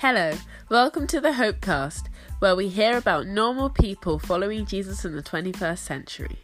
Hello, 0.00 0.32
welcome 0.70 1.06
to 1.08 1.20
the 1.20 1.32
Hopecast, 1.32 2.04
where 2.38 2.56
we 2.56 2.68
hear 2.68 2.96
about 2.96 3.26
normal 3.26 3.68
people 3.68 4.18
following 4.18 4.64
Jesus 4.64 5.04
in 5.04 5.14
the 5.14 5.22
21st 5.22 5.76
century. 5.76 6.38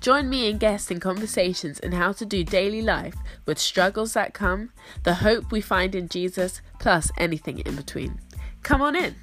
Join 0.00 0.30
me 0.30 0.48
and 0.48 0.60
guests 0.60 0.88
in 0.88 1.00
conversations 1.00 1.80
in 1.80 1.90
how 1.90 2.12
to 2.12 2.24
do 2.24 2.44
daily 2.44 2.80
life 2.80 3.16
with 3.44 3.58
struggles 3.58 4.14
that 4.14 4.34
come, 4.34 4.70
the 5.02 5.14
hope 5.14 5.50
we 5.50 5.60
find 5.60 5.96
in 5.96 6.06
Jesus, 6.06 6.62
plus 6.78 7.10
anything 7.18 7.58
in 7.58 7.74
between. 7.74 8.20
Come 8.62 8.80
on 8.80 8.94
in. 8.94 9.16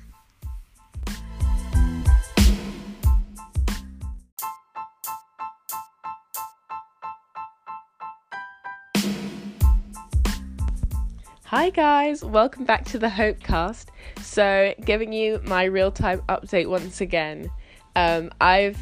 Hi 11.50 11.71
guys, 11.71 12.24
welcome 12.24 12.64
back 12.64 12.86
to 12.86 13.00
the 13.00 13.08
Hopecast. 13.08 13.88
So, 14.21 14.71
giving 14.86 15.12
you 15.12 15.42
my 15.46 15.64
real-time 15.64 16.21
update 16.30 16.70
once 16.70 17.02
again. 17.02 17.50
Um, 17.96 18.30
I've 18.40 18.78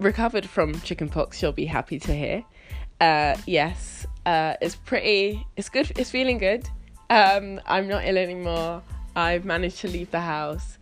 recovered 0.00 0.46
from 0.46 0.80
chickenpox. 0.80 1.40
You'll 1.40 1.52
be 1.52 1.66
happy 1.66 2.00
to 2.00 2.12
hear. 2.12 2.44
Uh, 3.00 3.36
yes, 3.46 4.04
uh, 4.26 4.54
it's 4.60 4.74
pretty. 4.74 5.46
It's 5.56 5.68
good. 5.68 5.92
It's 5.94 6.10
feeling 6.10 6.38
good. 6.38 6.68
Um, 7.08 7.60
I'm 7.66 7.86
not 7.86 8.04
ill 8.04 8.18
anymore. 8.18 8.82
I've 9.14 9.44
managed 9.44 9.78
to 9.82 9.88
leave 9.88 10.10
the 10.10 10.22
house, 10.22 10.78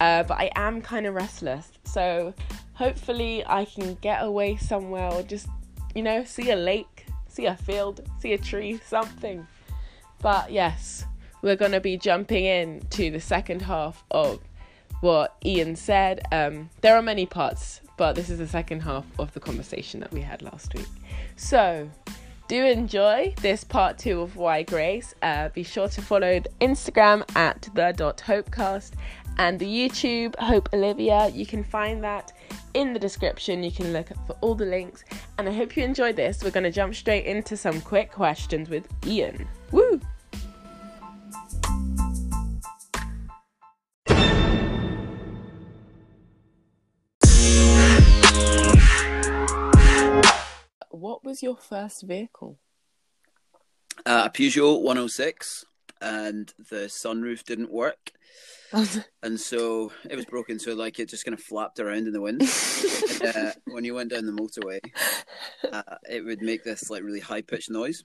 uh, 0.00 0.24
but 0.24 0.38
I 0.38 0.50
am 0.56 0.82
kind 0.82 1.06
of 1.06 1.14
restless. 1.14 1.70
So, 1.84 2.34
hopefully, 2.72 3.44
I 3.46 3.64
can 3.64 3.94
get 4.00 4.24
away 4.24 4.56
somewhere 4.56 5.08
or 5.08 5.22
just, 5.22 5.46
you 5.94 6.02
know, 6.02 6.24
see 6.24 6.50
a 6.50 6.56
lake, 6.56 7.06
see 7.28 7.46
a 7.46 7.56
field, 7.56 8.00
see 8.18 8.32
a 8.32 8.38
tree, 8.38 8.80
something 8.84 9.46
but 10.20 10.50
yes, 10.50 11.04
we're 11.42 11.56
going 11.56 11.72
to 11.72 11.80
be 11.80 11.96
jumping 11.96 12.44
in 12.44 12.80
to 12.90 13.10
the 13.10 13.20
second 13.20 13.62
half 13.62 14.04
of 14.10 14.40
what 15.00 15.36
Iain 15.44 15.76
said. 15.76 16.22
Um, 16.32 16.70
there 16.80 16.96
are 16.96 17.02
many 17.02 17.26
parts, 17.26 17.80
but 17.96 18.14
this 18.14 18.30
is 18.30 18.38
the 18.38 18.48
second 18.48 18.80
half 18.80 19.04
of 19.18 19.32
the 19.32 19.40
conversation 19.40 20.00
that 20.00 20.12
we 20.12 20.20
had 20.20 20.42
last 20.42 20.74
week. 20.74 20.88
So, 21.36 21.90
do 22.48 22.64
enjoy 22.64 23.34
this 23.42 23.64
part 23.64 23.98
two 23.98 24.20
of 24.20 24.36
Why 24.36 24.62
Grace. 24.62 25.14
Uh, 25.20 25.48
be 25.48 25.62
sure 25.64 25.88
to 25.88 26.00
follow 26.00 26.40
the 26.40 26.50
Instagram 26.60 27.24
at 27.36 27.68
the 27.74 27.92
dot 27.96 28.22
hopecast 28.24 28.92
and 29.38 29.58
the 29.58 29.66
YouTube 29.66 30.36
Hope 30.36 30.68
Olivia. 30.72 31.28
You 31.28 31.44
can 31.44 31.64
find 31.64 32.02
that 32.04 32.32
in 32.74 32.92
the 32.92 32.98
description. 32.98 33.62
You 33.62 33.72
can 33.72 33.92
look 33.92 34.08
for 34.26 34.34
all 34.40 34.54
the 34.54 34.64
links. 34.64 35.04
And 35.38 35.48
I 35.48 35.52
hope 35.52 35.76
you 35.76 35.82
enjoyed 35.82 36.16
this. 36.16 36.42
We're 36.42 36.50
going 36.50 36.64
to 36.64 36.70
jump 36.70 36.94
straight 36.94 37.26
into 37.26 37.56
some 37.56 37.80
quick 37.80 38.12
questions 38.12 38.70
with 38.70 38.86
Iain. 39.06 39.48
Woo! 39.72 40.00
What 50.90 51.24
was 51.24 51.42
your 51.42 51.56
first 51.56 52.02
vehicle? 52.02 52.58
Uh, 54.04 54.22
a 54.26 54.30
Peugeot 54.30 54.82
106, 54.82 55.64
and 56.00 56.52
the 56.70 56.86
sunroof 56.86 57.42
didn't 57.44 57.72
work. 57.72 58.12
and 59.22 59.40
so 59.40 59.92
it 60.08 60.16
was 60.16 60.24
broken, 60.24 60.58
so 60.58 60.74
like 60.74 60.98
it 60.98 61.08
just 61.08 61.24
kind 61.24 61.34
of 61.34 61.42
flapped 61.42 61.80
around 61.80 62.06
in 62.06 62.12
the 62.12 62.20
wind. 62.20 62.42
uh, 63.24 63.52
when 63.66 63.84
you 63.84 63.94
went 63.94 64.10
down 64.10 64.26
the 64.26 64.32
motorway, 64.32 64.80
uh, 65.72 65.96
it 66.08 66.24
would 66.24 66.42
make 66.42 66.64
this 66.64 66.90
like 66.90 67.02
really 67.02 67.20
high 67.20 67.42
pitched 67.42 67.70
noise. 67.70 68.04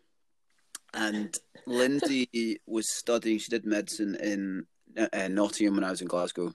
And 0.94 1.36
Lindsay 1.66 2.60
was 2.66 2.90
studying; 2.90 3.40
she 3.40 3.50
did 3.50 3.66
medicine 3.66 4.16
in 4.16 4.66
uh, 4.98 5.28
Nottingham 5.30 5.76
when 5.76 5.84
I 5.84 5.92
was 5.92 6.02
in 6.02 6.08
Glasgow, 6.08 6.54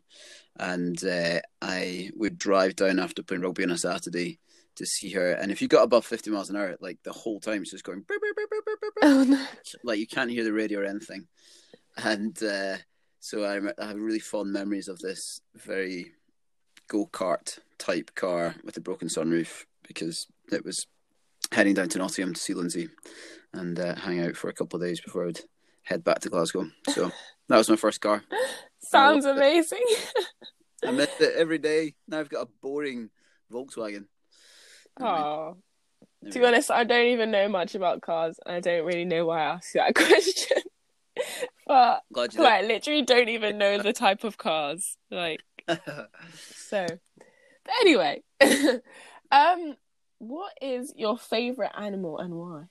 and 0.59 1.03
uh, 1.05 1.41
I 1.63 2.11
would 2.15 2.39
drive 2.39 2.77
down 2.77 2.99
after 2.99 3.23
playing 3.23 3.43
rugby 3.43 3.65
on 3.65 3.71
a 3.71 3.79
Saturday 3.79 4.39
to 4.77 4.85
see 4.85 5.11
her. 5.13 5.33
And 5.33 5.51
if 5.51 5.63
you 5.63 5.69
got 5.69 5.85
above 5.85 6.05
fifty 6.05 6.31
miles 6.31 6.51
an 6.51 6.57
hour, 6.57 6.77
like 6.81 6.99
the 7.03 7.13
whole 7.13 7.41
time, 7.41 7.63
it's 7.63 7.71
just 7.71 7.85
going. 7.85 8.01
Burr, 8.01 8.19
burr, 8.21 8.47
burr, 8.51 8.93
oh, 9.03 9.25
no. 9.25 9.47
Like 9.83 9.99
you 9.99 10.07
can't 10.07 10.31
hear 10.31 10.45
the 10.45 10.53
radio 10.53 10.81
or 10.81 10.85
anything, 10.85 11.27
and 11.97 12.37
uh, 12.43 12.77
so 13.21 13.45
I, 13.45 13.59
I 13.83 13.87
have 13.89 13.99
really 13.99 14.19
fond 14.19 14.53
memories 14.53 14.89
of 14.89 14.99
this 14.99 15.41
very 15.55 16.13
go 16.89 17.07
kart 17.07 17.59
type 17.79 18.15
car 18.15 18.55
with 18.65 18.77
a 18.77 18.81
broken 18.81 19.09
sunroof 19.09 19.65
because 19.87 20.27
it 20.53 20.65
was 20.65 20.87
heading 21.53 21.75
down 21.75 21.89
to 21.91 21.99
Nottingham 21.99 22.35
to 22.35 22.41
see 22.41 22.55
Lindsay 22.55 22.89
and 23.53 23.79
uh, 23.79 23.95
hang 23.95 24.21
out 24.21 24.37
for 24.37 24.49
a 24.49 24.53
couple 24.53 24.77
of 24.77 24.87
days 24.87 25.01
before 25.01 25.27
I'd 25.27 25.41
head 25.83 26.05
back 26.05 26.21
to 26.21 26.29
Glasgow. 26.29 26.69
So 26.91 27.11
that 27.49 27.57
was 27.57 27.71
my 27.71 27.77
first 27.77 28.01
car. 28.01 28.23
Sounds 28.81 29.25
amazing. 29.25 29.85
I 30.85 30.91
miss 30.91 31.21
it 31.21 31.35
every 31.37 31.59
day. 31.59 31.95
Now 32.07 32.21
I've 32.21 32.29
got 32.29 32.47
a 32.47 32.51
boring 32.63 33.11
Volkswagen. 33.53 34.07
Oh. 35.01 35.57
To 36.31 36.39
be 36.39 36.45
honest, 36.45 36.71
I 36.71 36.85
don't 36.85 37.07
even 37.07 37.31
know 37.31 37.49
much 37.49 37.75
about 37.75 38.03
cars. 38.03 38.39
I 38.45 38.61
don't 38.61 38.85
really 38.85 39.05
know 39.05 39.27
why 39.27 39.43
I 39.43 39.55
asked 39.55 39.75
you 39.75 39.81
that 39.81 39.95
question. 39.95 40.63
but 41.67 42.03
like, 42.11 42.39
I 42.39 42.63
literally 42.63 43.03
don't 43.03 43.29
even 43.29 43.59
know 43.59 43.79
the 43.79 43.93
type 43.93 44.25
of 44.25 44.37
cars. 44.37 44.97
Like, 45.11 45.41
so. 45.69 46.87
But 47.65 47.75
anyway, 47.81 48.23
um, 49.31 49.77
what 50.19 50.53
is 50.61 50.93
your 50.97 51.19
favorite 51.19 51.73
animal 51.77 52.19
and 52.19 52.35
why? 52.35 52.65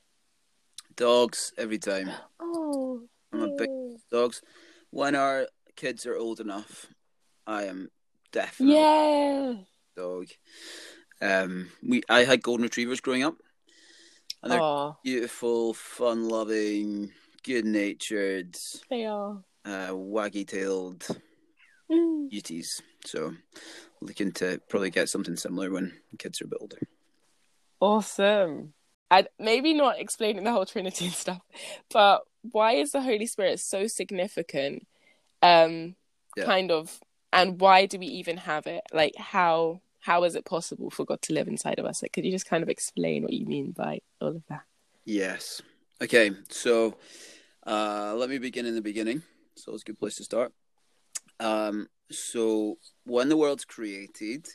Dogs 0.95 1.53
every 1.57 1.79
time. 1.79 2.09
Oh, 2.57 3.01
I'm 3.33 3.41
a 3.41 3.55
big 3.57 3.69
dogs. 4.11 4.41
When 4.91 5.13
our 5.15 5.47
kids 5.75 6.05
are 6.05 6.15
old 6.15 6.39
enough, 6.39 6.85
I 7.45 7.63
am 7.63 7.89
definitely 8.31 8.75
yeah 8.75 9.53
dog. 9.95 10.27
Um, 11.21 11.69
we 11.81 12.01
I 12.09 12.23
had 12.23 12.43
golden 12.43 12.63
retrievers 12.63 13.01
growing 13.01 13.23
up, 13.23 13.35
and 14.43 14.51
they're 14.51 14.59
Aww. 14.59 14.97
beautiful, 15.03 15.73
fun-loving, 15.73 17.11
good-natured. 17.43 18.55
They 18.89 19.05
are 19.05 19.43
uh, 19.63 19.89
waggy-tailed 19.89 21.07
mm. 21.89 22.29
beauties. 22.29 22.81
So, 23.05 23.33
looking 24.01 24.31
to 24.33 24.61
probably 24.69 24.91
get 24.91 25.09
something 25.09 25.37
similar 25.37 25.71
when 25.71 25.93
kids 26.19 26.41
are 26.41 26.45
a 26.45 26.49
bit 26.49 26.59
older. 26.61 26.79
Awesome. 27.79 28.73
And 29.11 29.27
maybe 29.39 29.73
not 29.73 29.99
explaining 29.99 30.43
the 30.43 30.51
whole 30.51 30.65
Trinity 30.65 31.05
and 31.05 31.13
stuff, 31.13 31.41
but 31.91 32.23
why 32.51 32.73
is 32.73 32.91
the 32.91 33.01
Holy 33.01 33.27
Spirit 33.27 33.59
so 33.59 33.87
significant? 33.87 34.87
Um, 35.41 35.95
yeah. 36.35 36.45
kind 36.45 36.71
of, 36.71 36.99
and 37.31 37.59
why 37.59 37.85
do 37.85 37.99
we 37.99 38.07
even 38.07 38.37
have 38.37 38.65
it? 38.67 38.81
Like, 38.91 39.15
how 39.17 39.81
how 40.05 40.23
is 40.23 40.35
it 40.35 40.45
possible 40.45 40.91
for 40.91 41.03
God 41.03 41.21
to 41.23 41.33
live 41.33 41.47
inside 41.47 41.79
of 41.79 41.85
us? 41.85 42.03
Like, 42.03 42.13
could 42.13 42.25
you 42.25 42.31
just 42.31 42.47
kind 42.47 42.61
of 42.61 42.69
explain 42.69 43.23
what 43.23 43.33
you 43.33 43.45
mean 43.47 43.71
by 43.71 44.01
all 44.21 44.35
of 44.35 44.43
that? 44.49 44.61
Yes. 45.03 45.63
Okay. 45.99 46.31
So, 46.49 46.97
uh, 47.65 48.13
let 48.15 48.29
me 48.29 48.37
begin 48.37 48.67
in 48.67 48.75
the 48.75 48.81
beginning. 48.81 49.23
So 49.55 49.73
it's 49.73 49.81
a 49.81 49.85
good 49.85 49.97
place 49.97 50.15
to 50.17 50.23
start. 50.23 50.53
Um, 51.39 51.87
so 52.11 52.77
when 53.05 53.29
the 53.29 53.37
world's 53.37 53.65
created, 53.65 54.47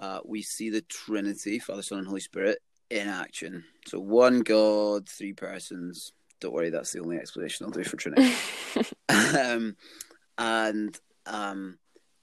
uh, 0.00 0.20
we 0.24 0.40
see 0.42 0.70
the 0.70 0.80
Trinity, 0.80 1.58
Father, 1.58 1.82
Son, 1.82 1.98
and 1.98 2.06
Holy 2.06 2.20
Spirit 2.20 2.58
in 2.88 3.06
action. 3.06 3.64
So 3.86 4.00
one 4.00 4.40
God, 4.40 5.08
three 5.08 5.34
persons. 5.34 6.12
Don't 6.40 6.54
worry, 6.54 6.70
that's 6.70 6.92
the 6.92 7.00
only 7.00 7.18
explanation 7.18 7.66
I'll 7.66 7.72
do 7.72 7.84
for 7.84 7.98
Trinity. 7.98 8.34
um, 9.08 9.76
and 10.38 10.98
um, 11.26 11.78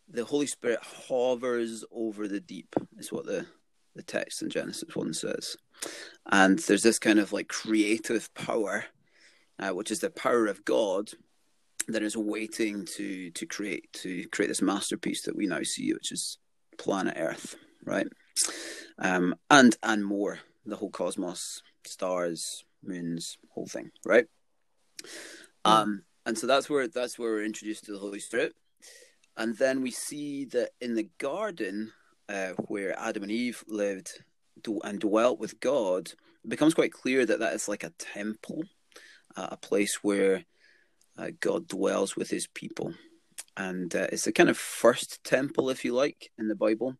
the 0.09 0.25
Holy 0.25 0.47
Spirit 0.47 0.79
hovers 0.81 1.85
over 1.91 2.27
the 2.27 2.39
deep, 2.39 2.75
is 2.97 3.11
what 3.11 3.27
the, 3.27 3.45
the 3.95 4.01
text 4.01 4.41
in 4.41 4.49
Genesis 4.49 4.95
1 4.95 5.13
says. 5.13 5.55
And 6.31 6.57
there's 6.57 6.81
this 6.81 6.97
kind 6.97 7.19
of 7.19 7.31
like 7.31 7.47
creative 7.47 8.34
power, 8.34 8.85
uh, 9.59 9.69
which 9.69 9.91
is 9.91 9.99
the 9.99 10.09
power 10.09 10.47
of 10.47 10.66
God 10.66 11.11
that 11.90 12.02
is 12.02 12.17
waiting 12.17 12.85
to 12.85 13.29
to 13.31 13.46
create 13.46 13.93
to 13.93 14.28
create 14.29 14.49
this 14.49 14.61
masterpiece 14.61 15.22
that 15.22 15.35
we 15.35 15.46
now 15.46 15.61
see, 15.63 15.93
which 15.93 16.11
is 16.11 16.37
planet 16.78 17.16
Earth, 17.17 17.55
right? 17.84 18.08
Um, 19.00 19.35
and 19.50 19.76
and 19.84 20.06
more, 20.06 20.40
the 20.66 20.76
whole 20.76 20.90
cosmos, 20.90 21.62
stars, 21.85 22.64
moons, 22.84 23.38
whole 23.50 23.68
thing, 23.68 23.91
right? 24.06 24.26
Um, 25.66 26.03
and 26.26 26.38
so 26.38 26.47
that's 26.47 26.70
where 26.70 26.88
that's 26.88 27.18
where 27.18 27.32
we're 27.32 27.44
introduced 27.44 27.85
to 27.85 27.91
the 27.91 28.00
Holy 28.00 28.20
Spirit, 28.20 28.53
and 29.35 29.58
then 29.58 29.82
we 29.82 29.91
see 29.91 30.46
that 30.46 30.72
in 30.82 30.96
the 30.96 31.09
garden 31.18 31.94
uh, 32.29 32.50
where 32.68 32.97
Adam 33.00 33.24
and 33.24 33.32
Eve 33.32 33.64
lived 33.68 34.24
and 34.84 35.00
dwelt 35.00 35.40
with 35.40 35.59
God, 35.59 36.12
it 36.44 36.50
becomes 36.50 36.74
quite 36.74 36.91
clear 36.91 37.26
that 37.26 37.40
that 37.40 37.53
is 37.53 37.68
like 37.68 37.84
a 37.84 37.94
temple, 37.97 38.64
uh, 39.35 39.50
a 39.52 39.58
place 39.58 40.00
where 40.02 40.44
uh, 41.18 41.29
God 41.40 41.68
dwells 41.68 42.16
with 42.16 42.29
His 42.29 42.47
people, 42.47 42.94
and 43.56 43.96
uh, 43.96 44.08
it's 44.12 44.26
the 44.26 44.32
kind 44.32 44.50
of 44.50 44.58
first 44.58 45.24
temple, 45.24 45.70
if 45.70 45.85
you 45.85 45.94
like, 45.94 46.32
in 46.38 46.47
the 46.47 46.56
Bible. 46.56 46.96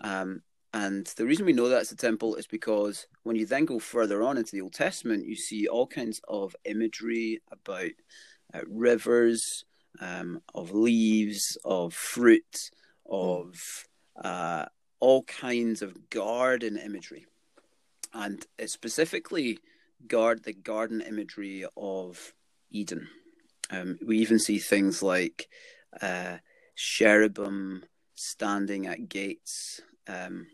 Um, 0.00 0.42
and 0.72 1.06
the 1.16 1.24
reason 1.24 1.46
we 1.46 1.54
know 1.54 1.68
that's 1.68 1.92
a 1.92 1.96
temple 1.96 2.34
is 2.36 2.46
because 2.46 3.06
when 3.22 3.36
you 3.36 3.46
then 3.46 3.64
go 3.64 3.78
further 3.78 4.22
on 4.22 4.36
into 4.36 4.52
the 4.52 4.60
Old 4.60 4.74
Testament, 4.74 5.26
you 5.26 5.34
see 5.34 5.66
all 5.66 5.86
kinds 5.86 6.20
of 6.28 6.54
imagery 6.64 7.40
about 7.50 7.90
uh, 8.52 8.60
rivers 8.68 9.64
um, 10.00 10.42
of 10.54 10.72
leaves, 10.72 11.56
of 11.64 11.94
fruit, 11.94 12.70
of 13.08 13.86
uh, 14.22 14.66
all 15.00 15.22
kinds 15.24 15.80
of 15.80 16.10
garden 16.10 16.76
imagery, 16.76 17.26
and 18.12 18.46
specifically 18.66 19.58
guard 20.06 20.44
the 20.44 20.52
garden 20.52 21.00
imagery 21.00 21.64
of 21.76 22.34
Eden. 22.70 23.08
Um, 23.70 23.98
we 24.06 24.18
even 24.18 24.38
see 24.38 24.58
things 24.58 25.02
like 25.02 25.48
uh, 26.00 26.38
cherubim 26.76 27.84
standing 28.18 28.86
at 28.86 29.08
gates 29.08 29.80
um, 30.08 30.46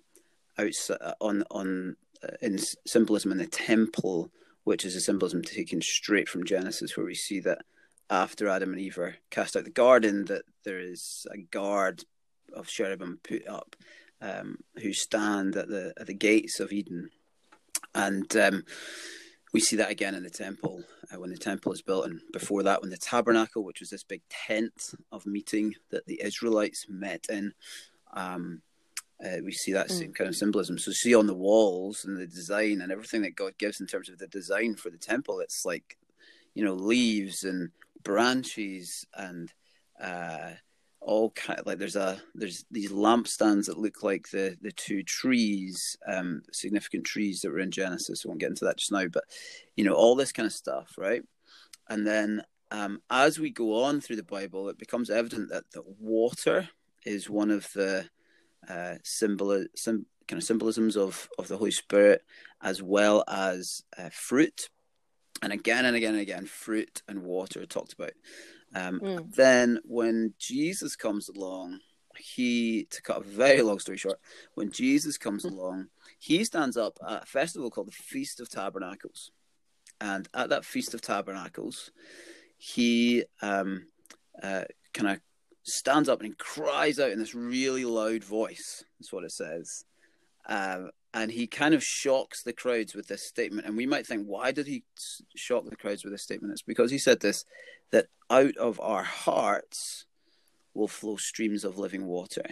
outside 0.58 0.99
on 1.20 1.44
on 1.50 1.96
uh, 2.22 2.37
in 2.43 2.58
symbolism 2.87 3.32
in 3.32 3.38
the 3.38 3.46
temple, 3.46 4.31
which 4.64 4.84
is 4.84 4.94
a 4.94 5.00
symbolism 5.00 5.43
taken 5.43 5.81
straight 5.81 6.28
from 6.28 6.44
Genesis, 6.44 6.96
where 6.96 7.06
we 7.06 7.14
see 7.14 7.40
that 7.40 7.62
after 8.11 8.49
Adam 8.49 8.72
and 8.72 8.81
Eve 8.81 8.99
are 8.99 9.16
cast 9.31 9.56
out 9.56 9.64
the 9.64 9.70
garden, 9.70 10.26
that 10.26 10.43
there 10.64 10.78
is 10.78 11.26
a 11.32 11.38
guard 11.38 12.05
of 12.52 12.69
cherubim 12.69 13.19
put 13.22 13.46
up 13.49 13.75
um, 14.20 14.58
who 14.82 14.93
stand 14.93 15.56
at 15.56 15.69
the 15.69 15.94
at 15.96 16.06
the 16.06 16.14
gates 16.14 16.61
of 16.61 16.72
Eden, 16.72 17.08
and 17.94 18.37
um, 18.37 18.64
we 19.54 19.60
see 19.60 19.76
that 19.76 19.90
again 19.90 20.16
in 20.16 20.24
the 20.24 20.30
temple 20.30 20.82
uh, 21.12 21.18
when 21.18 21.30
the 21.30 21.38
temple 21.38 21.72
is 21.72 21.80
built, 21.80 22.06
and 22.06 22.20
before 22.32 22.64
that, 22.64 22.82
when 22.82 22.90
the 22.90 22.96
tabernacle, 22.96 23.64
which 23.64 23.78
was 23.78 23.88
this 23.88 24.02
big 24.02 24.20
tent 24.28 24.94
of 25.12 25.24
meeting 25.24 25.76
that 25.90 26.04
the 26.06 26.20
Israelites 26.22 26.86
met 26.88 27.26
in. 27.30 27.54
Um, 28.12 28.62
uh, 29.24 29.38
we 29.44 29.52
see 29.52 29.72
that 29.72 29.88
mm. 29.88 29.92
same 29.92 30.12
kind 30.12 30.28
of 30.28 30.34
symbolism. 30.34 30.76
So, 30.76 30.90
see 30.90 31.14
on 31.14 31.28
the 31.28 31.34
walls 31.34 32.04
and 32.04 32.18
the 32.18 32.26
design 32.26 32.80
and 32.80 32.90
everything 32.90 33.22
that 33.22 33.36
God 33.36 33.56
gives 33.56 33.80
in 33.80 33.86
terms 33.86 34.08
of 34.08 34.18
the 34.18 34.26
design 34.26 34.74
for 34.74 34.90
the 34.90 34.98
temple, 34.98 35.38
it's 35.38 35.64
like, 35.64 35.96
you 36.54 36.64
know, 36.64 36.74
leaves 36.74 37.44
and 37.44 37.70
branches 38.02 39.06
and 39.14 39.52
uh, 40.00 40.50
all 41.04 41.30
kind 41.30 41.60
of, 41.60 41.66
like 41.66 41.78
there's 41.78 41.96
a 41.96 42.20
there's 42.34 42.64
these 42.70 42.90
lampstands 42.90 43.66
that 43.66 43.78
look 43.78 44.02
like 44.02 44.28
the 44.30 44.56
the 44.62 44.72
two 44.72 45.02
trees, 45.02 45.96
um, 46.06 46.42
significant 46.52 47.04
trees 47.04 47.40
that 47.40 47.50
were 47.50 47.60
in 47.60 47.70
Genesis. 47.70 48.24
I 48.24 48.28
won't 48.28 48.40
get 48.40 48.50
into 48.50 48.64
that 48.64 48.78
just 48.78 48.92
now, 48.92 49.06
but 49.06 49.24
you 49.76 49.84
know 49.84 49.94
all 49.94 50.16
this 50.16 50.32
kind 50.32 50.46
of 50.46 50.52
stuff, 50.52 50.94
right? 50.98 51.22
And 51.88 52.06
then 52.06 52.42
um, 52.70 53.02
as 53.10 53.38
we 53.38 53.50
go 53.50 53.84
on 53.84 54.00
through 54.00 54.16
the 54.16 54.22
Bible, 54.22 54.68
it 54.68 54.78
becomes 54.78 55.10
evident 55.10 55.50
that 55.50 55.70
the 55.72 55.82
water 56.00 56.68
is 57.04 57.30
one 57.30 57.50
of 57.50 57.70
the 57.74 58.08
uh, 58.68 58.94
symbol, 59.04 59.66
sim, 59.76 60.06
kind 60.26 60.40
of 60.40 60.46
symbolisms 60.46 60.96
of, 60.96 61.28
of 61.38 61.48
the 61.48 61.56
Holy 61.56 61.70
Spirit, 61.70 62.22
as 62.62 62.82
well 62.82 63.22
as 63.28 63.82
uh, 63.98 64.08
fruit. 64.10 64.68
And 65.42 65.52
again 65.52 65.84
and 65.84 65.94
again 65.94 66.14
and 66.14 66.22
again, 66.22 66.46
fruit 66.46 67.02
and 67.06 67.22
water 67.22 67.60
are 67.60 67.66
talked 67.66 67.92
about. 67.92 68.12
Um, 68.75 69.00
mm. 69.00 69.35
Then 69.35 69.81
when 69.85 70.35
Jesus 70.38 70.97
comes 70.97 71.29
along, 71.29 71.81
he, 72.19 72.87
to 72.91 73.03
cut 73.03 73.19
a 73.19 73.25
very 73.25 73.62
long 73.62 73.79
story 73.79 73.99
short, 73.99 74.21
when 74.55 74.71
Jesus 74.71 75.17
comes 75.19 75.44
mm. 75.44 75.53
along, 75.53 75.88
he 76.19 76.44
stands 76.44 76.76
up 76.76 76.99
at 77.06 77.23
a 77.23 77.26
festival 77.26 77.71
called 77.71 77.88
the 77.88 77.93
Feast 77.93 78.41
of 78.41 78.49
Tabernacles. 78.49 79.31
And 80.00 80.29
at 80.35 80.49
that 80.50 80.65
Feast 80.65 80.94
of 80.94 81.00
Tabernacles, 81.00 81.91
he 82.56 83.25
um, 83.43 83.87
uh, 84.43 84.65
kind 84.93 85.11
of 85.11 85.21
stands 85.62 86.09
up 86.09 86.21
and 86.21 86.29
he 86.29 86.35
cries 86.37 86.99
out 86.99 87.11
in 87.11 87.19
this 87.19 87.35
really 87.35 87.85
loud 87.85 88.25
voice. 88.25 88.85
That's 88.99 89.12
what 89.12 89.25
it 89.25 89.32
says. 89.32 89.85
Um, 90.46 90.91
and 91.12 91.31
he 91.31 91.46
kind 91.46 91.75
of 91.75 91.82
shocks 91.82 92.43
the 92.43 92.52
crowds 92.52 92.94
with 92.94 93.06
this 93.06 93.26
statement. 93.26 93.67
And 93.67 93.76
we 93.76 93.87
might 93.87 94.06
think, 94.06 94.26
why 94.26 94.50
did 94.50 94.67
he 94.67 94.82
shock 95.37 95.64
the 95.64 95.76
crowds 95.76 96.05
with 96.05 96.12
this 96.12 96.23
statement? 96.23 96.52
It's 96.52 96.62
because 96.62 96.91
he 96.91 96.99
said 96.99 97.20
this 97.20 97.44
that 97.93 98.06
out 98.29 98.56
of 98.56 98.81
our 98.81 99.05
hearts 99.05 100.06
will 100.75 100.88
flow 100.88 101.17
streams 101.17 101.64
of 101.64 101.79
living 101.79 102.06
water. 102.06 102.44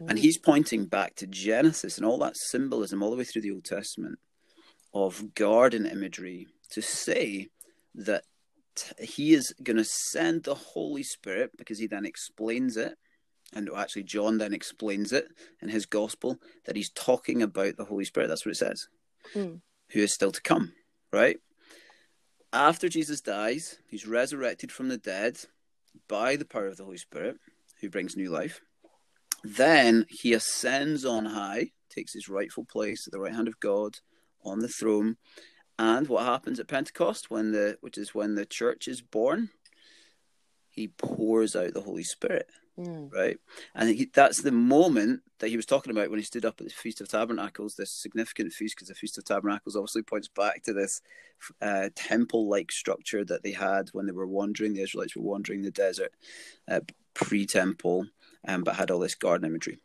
Mm. 0.00 0.10
And 0.10 0.18
he's 0.18 0.38
pointing 0.38 0.86
back 0.86 1.14
to 1.16 1.26
Genesis 1.26 1.96
and 1.96 2.04
all 2.04 2.18
that 2.18 2.36
symbolism 2.36 3.02
all 3.02 3.10
the 3.10 3.16
way 3.16 3.24
through 3.24 3.42
the 3.42 3.52
Old 3.52 3.64
Testament 3.64 4.18
of 4.92 5.34
garden 5.34 5.86
imagery 5.86 6.48
to 6.70 6.82
say 6.82 7.48
that 7.94 8.24
he 9.00 9.34
is 9.34 9.54
going 9.62 9.76
to 9.76 9.84
send 9.84 10.44
the 10.44 10.54
Holy 10.54 11.02
Spirit 11.02 11.50
because 11.56 11.78
he 11.78 11.86
then 11.86 12.04
explains 12.04 12.76
it. 12.76 12.96
And 13.54 13.70
actually, 13.74 14.02
John 14.02 14.38
then 14.38 14.52
explains 14.52 15.12
it 15.12 15.28
in 15.62 15.68
his 15.68 15.86
gospel 15.86 16.38
that 16.66 16.76
he's 16.76 16.90
talking 16.90 17.42
about 17.42 17.76
the 17.76 17.84
Holy 17.84 18.04
Spirit. 18.04 18.28
That's 18.28 18.44
what 18.44 18.52
it 18.52 18.58
says, 18.58 18.88
mm. 19.34 19.60
who 19.90 20.00
is 20.00 20.12
still 20.12 20.32
to 20.32 20.42
come, 20.42 20.72
right? 21.12 21.38
After 22.52 22.88
Jesus 22.88 23.20
dies, 23.20 23.78
he's 23.88 24.06
resurrected 24.06 24.70
from 24.70 24.88
the 24.88 24.98
dead 24.98 25.38
by 26.08 26.36
the 26.36 26.44
power 26.44 26.66
of 26.66 26.76
the 26.76 26.84
Holy 26.84 26.98
Spirit, 26.98 27.36
who 27.80 27.90
brings 27.90 28.16
new 28.16 28.30
life. 28.30 28.60
Then 29.44 30.06
he 30.08 30.32
ascends 30.32 31.04
on 31.04 31.24
high, 31.24 31.70
takes 31.88 32.12
his 32.12 32.28
rightful 32.28 32.64
place 32.64 33.06
at 33.06 33.12
the 33.12 33.20
right 33.20 33.34
hand 33.34 33.48
of 33.48 33.60
God 33.60 33.96
on 34.44 34.58
the 34.60 34.68
throne, 34.68 35.16
and 35.78 36.08
what 36.08 36.24
happens 36.24 36.58
at 36.58 36.66
Pentecost, 36.66 37.30
when 37.30 37.52
the 37.52 37.78
which 37.80 37.96
is 37.98 38.14
when 38.14 38.34
the 38.34 38.46
church 38.46 38.88
is 38.88 39.00
born, 39.00 39.50
he 40.68 40.88
pours 40.88 41.54
out 41.54 41.72
the 41.72 41.82
Holy 41.82 42.02
Spirit. 42.02 42.48
Mm. 42.78 43.12
Right, 43.12 43.38
and 43.74 43.88
he, 43.88 44.08
that's 44.14 44.42
the 44.42 44.52
moment 44.52 45.22
that 45.40 45.48
he 45.48 45.56
was 45.56 45.66
talking 45.66 45.90
about 45.90 46.10
when 46.10 46.20
he 46.20 46.24
stood 46.24 46.44
up 46.44 46.60
at 46.60 46.68
the 46.68 46.72
Feast 46.72 47.00
of 47.00 47.08
Tabernacles, 47.08 47.74
this 47.74 47.90
significant 47.90 48.52
feast, 48.52 48.76
because 48.76 48.86
the 48.86 48.94
Feast 48.94 49.18
of 49.18 49.24
Tabernacles 49.24 49.74
obviously 49.74 50.02
points 50.02 50.28
back 50.28 50.62
to 50.62 50.72
this 50.72 51.02
uh, 51.60 51.88
temple-like 51.96 52.70
structure 52.70 53.24
that 53.24 53.42
they 53.42 53.50
had 53.50 53.88
when 53.88 54.06
they 54.06 54.12
were 54.12 54.28
wandering. 54.28 54.74
The 54.74 54.82
Israelites 54.82 55.16
were 55.16 55.22
wandering 55.22 55.62
the 55.62 55.72
desert 55.72 56.12
uh, 56.68 56.80
pre-temple, 57.14 58.06
um, 58.46 58.62
but 58.62 58.76
had 58.76 58.92
all 58.92 59.00
this 59.00 59.16
garden 59.16 59.48
imagery, 59.48 59.78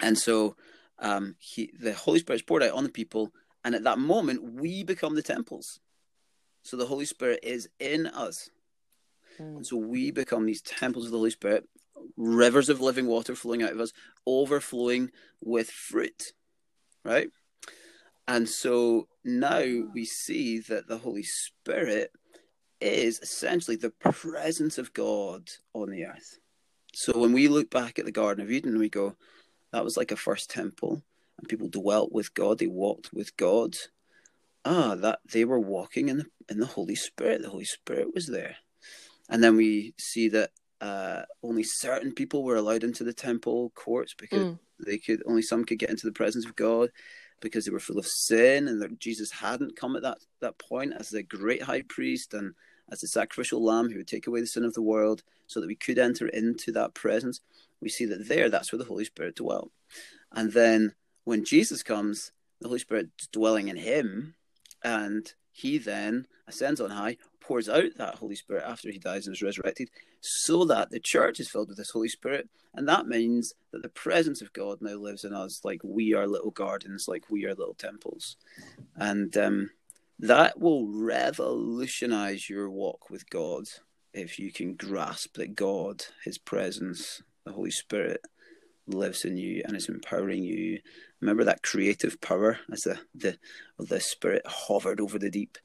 and 0.00 0.16
so 0.16 0.54
um, 1.00 1.34
he, 1.40 1.72
the 1.76 1.92
Holy 1.92 2.20
Spirit 2.20 2.36
is 2.36 2.42
poured 2.42 2.62
out 2.62 2.74
on 2.74 2.84
the 2.84 2.90
people, 2.90 3.32
and 3.64 3.74
at 3.74 3.82
that 3.82 3.98
moment, 3.98 4.60
we 4.60 4.84
become 4.84 5.16
the 5.16 5.22
temples. 5.22 5.80
So 6.62 6.76
the 6.76 6.86
Holy 6.86 7.04
Spirit 7.04 7.40
is 7.42 7.68
in 7.80 8.06
us. 8.06 8.48
Mm. 9.40 9.56
And 9.56 9.66
so 9.66 9.76
we 9.76 10.12
become 10.12 10.46
these 10.46 10.62
temples 10.62 11.06
of 11.06 11.10
the 11.10 11.18
Holy 11.18 11.30
Spirit, 11.30 11.68
rivers 12.16 12.68
of 12.68 12.80
living 12.80 13.06
water 13.06 13.34
flowing 13.34 13.62
out 13.62 13.72
of 13.72 13.80
us, 13.80 13.92
overflowing 14.26 15.10
with 15.40 15.70
fruit, 15.70 16.32
right? 17.04 17.30
And 18.28 18.48
so 18.48 19.08
now 19.24 19.64
we 19.92 20.04
see 20.04 20.60
that 20.60 20.86
the 20.88 20.98
Holy 20.98 21.24
Spirit 21.24 22.12
is 22.80 23.20
essentially 23.20 23.76
the 23.76 23.90
presence 23.90 24.78
of 24.78 24.92
God 24.92 25.48
on 25.72 25.90
the 25.90 26.04
earth. 26.04 26.38
So 26.94 27.18
when 27.18 27.32
we 27.32 27.48
look 27.48 27.70
back 27.70 27.98
at 27.98 28.04
the 28.04 28.12
Garden 28.12 28.44
of 28.44 28.50
Eden, 28.50 28.78
we 28.78 28.88
go, 28.88 29.16
that 29.72 29.84
was 29.84 29.96
like 29.96 30.12
a 30.12 30.16
first 30.16 30.50
temple 30.50 31.02
and 31.38 31.48
people 31.48 31.68
dwelt 31.68 32.12
with 32.12 32.34
God, 32.34 32.58
they 32.58 32.66
walked 32.66 33.12
with 33.12 33.36
God. 33.36 33.76
Ah, 34.64 34.94
that 34.94 35.18
they 35.32 35.44
were 35.44 35.58
walking 35.58 36.08
in 36.08 36.18
the 36.18 36.26
in 36.48 36.60
the 36.60 36.66
Holy 36.66 36.94
Spirit. 36.94 37.42
The 37.42 37.50
Holy 37.50 37.64
Spirit 37.64 38.14
was 38.14 38.28
there. 38.28 38.56
And 39.28 39.42
then 39.42 39.56
we 39.56 39.94
see 39.98 40.28
that 40.28 40.50
uh, 40.82 41.22
only 41.44 41.62
certain 41.62 42.12
people 42.12 42.42
were 42.42 42.56
allowed 42.56 42.82
into 42.82 43.04
the 43.04 43.12
temple 43.12 43.70
courts 43.76 44.14
because 44.18 44.42
mm. 44.42 44.58
they 44.84 44.98
could 44.98 45.22
only 45.26 45.40
some 45.40 45.64
could 45.64 45.78
get 45.78 45.90
into 45.90 46.06
the 46.06 46.12
presence 46.12 46.44
of 46.44 46.56
God 46.56 46.90
because 47.40 47.64
they 47.64 47.70
were 47.70 47.80
full 47.80 47.98
of 47.98 48.06
sin 48.06 48.66
and 48.66 48.82
that 48.82 48.98
Jesus 48.98 49.30
hadn't 49.30 49.76
come 49.76 49.94
at 49.94 50.02
that 50.02 50.18
that 50.40 50.58
point 50.58 50.92
as 50.98 51.08
the 51.08 51.22
great 51.22 51.62
high 51.62 51.82
priest 51.82 52.34
and 52.34 52.52
as 52.90 53.00
the 53.00 53.06
sacrificial 53.06 53.64
lamb 53.64 53.88
who 53.88 53.98
would 53.98 54.08
take 54.08 54.26
away 54.26 54.40
the 54.40 54.46
sin 54.46 54.64
of 54.64 54.74
the 54.74 54.82
world 54.82 55.22
so 55.46 55.60
that 55.60 55.68
we 55.68 55.76
could 55.76 55.98
enter 55.98 56.26
into 56.28 56.72
that 56.72 56.94
presence. 56.94 57.40
We 57.80 57.88
see 57.88 58.04
that 58.06 58.26
there 58.28 58.50
that's 58.50 58.72
where 58.72 58.78
the 58.78 58.84
Holy 58.84 59.04
Spirit 59.04 59.36
dwelt. 59.36 59.70
And 60.32 60.52
then 60.52 60.94
when 61.24 61.44
Jesus 61.44 61.84
comes, 61.84 62.32
the 62.60 62.68
Holy 62.68 62.80
Spirit 62.80 63.08
dwelling 63.32 63.68
in 63.68 63.76
him, 63.76 64.34
and 64.82 65.32
he 65.52 65.78
then 65.78 66.26
ascends 66.48 66.80
on 66.80 66.90
high, 66.90 67.18
pours 67.42 67.68
out 67.68 67.96
that 67.96 68.16
Holy 68.16 68.34
Spirit 68.34 68.64
after 68.66 68.90
he 68.90 68.98
dies 68.98 69.26
and 69.26 69.34
is 69.34 69.42
resurrected, 69.42 69.90
so 70.20 70.64
that 70.64 70.90
the 70.90 71.00
church 71.00 71.40
is 71.40 71.48
filled 71.48 71.68
with 71.68 71.78
this 71.78 71.90
Holy 71.90 72.08
Spirit. 72.08 72.48
And 72.74 72.88
that 72.88 73.06
means 73.06 73.54
that 73.72 73.82
the 73.82 73.88
presence 73.88 74.40
of 74.40 74.52
God 74.52 74.78
now 74.80 74.94
lives 74.94 75.24
in 75.24 75.34
us 75.34 75.60
like 75.64 75.80
we 75.84 76.14
are 76.14 76.26
little 76.26 76.50
gardens, 76.50 77.06
like 77.08 77.30
we 77.30 77.44
are 77.44 77.54
little 77.54 77.74
temples. 77.74 78.36
And 78.96 79.36
um, 79.36 79.70
that 80.18 80.58
will 80.58 80.86
revolutionize 80.86 82.48
your 82.48 82.70
walk 82.70 83.10
with 83.10 83.28
God 83.28 83.64
if 84.14 84.38
you 84.38 84.52
can 84.52 84.74
grasp 84.74 85.36
that 85.36 85.54
God, 85.54 86.04
his 86.24 86.38
presence, 86.38 87.22
the 87.44 87.52
Holy 87.52 87.70
Spirit, 87.70 88.20
lives 88.86 89.24
in 89.24 89.36
you 89.36 89.62
and 89.64 89.76
is 89.76 89.88
empowering 89.88 90.42
you. 90.42 90.80
Remember 91.20 91.44
that 91.44 91.62
creative 91.62 92.20
power 92.20 92.58
as 92.70 92.82
the 92.82 92.98
the 93.14 93.38
the 93.78 94.00
spirit 94.00 94.42
hovered 94.46 95.00
over 95.00 95.18
the 95.18 95.30
deep. 95.30 95.58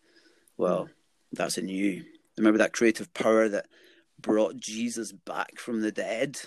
Well, 0.58 0.90
that's 1.32 1.58
in 1.58 1.68
you. 1.68 2.04
Remember 2.38 2.60
that 2.60 2.74
creative 2.74 3.14
power 3.14 3.50
that 3.50 3.68
brought 4.20 4.58
Jesus 4.58 5.12
back 5.12 5.60
from 5.60 5.82
the 5.82 5.92
dead, 5.92 6.40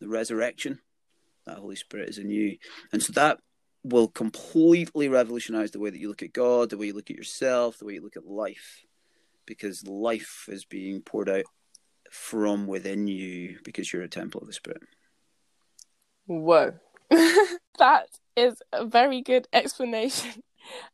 the 0.00 0.08
resurrection. 0.08 0.80
That 1.46 1.58
Holy 1.58 1.76
Spirit 1.76 2.10
is 2.10 2.18
in 2.18 2.28
you, 2.28 2.58
and 2.92 3.02
so 3.02 3.12
that 3.14 3.38
will 3.82 4.08
completely 4.08 5.08
revolutionize 5.08 5.70
the 5.70 5.78
way 5.78 5.88
that 5.88 5.98
you 5.98 6.08
look 6.08 6.22
at 6.22 6.32
God, 6.32 6.68
the 6.68 6.76
way 6.76 6.86
you 6.86 6.92
look 6.92 7.10
at 7.10 7.16
yourself, 7.16 7.78
the 7.78 7.86
way 7.86 7.94
you 7.94 8.02
look 8.02 8.16
at 8.16 8.26
life, 8.26 8.82
because 9.46 9.86
life 9.86 10.46
is 10.48 10.66
being 10.66 11.00
poured 11.00 11.30
out 11.30 11.44
from 12.10 12.66
within 12.66 13.06
you 13.06 13.58
because 13.64 13.92
you're 13.92 14.02
a 14.02 14.08
temple 14.08 14.40
of 14.40 14.46
the 14.46 14.52
Spirit. 14.52 14.82
Whoa. 16.26 16.74
that 17.10 18.08
is 18.36 18.62
a 18.72 18.84
very 18.86 19.22
good 19.22 19.48
explanation. 19.52 20.42